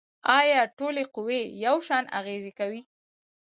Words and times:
آیا 0.39 0.61
ټولې 0.77 1.03
قوې 1.15 1.41
یو 1.65 1.75
شان 1.87 2.03
اغیزې 2.19 2.51
کوي؟ 2.59 2.81